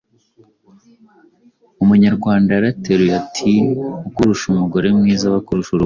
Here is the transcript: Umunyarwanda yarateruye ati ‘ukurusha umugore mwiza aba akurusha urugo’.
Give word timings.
Umunyarwanda 1.83 2.49
yarateruye 2.57 3.13
ati 3.21 3.53
‘ukurusha 4.07 4.45
umugore 4.53 4.87
mwiza 4.97 5.23
aba 5.27 5.37
akurusha 5.41 5.69
urugo’. 5.71 5.79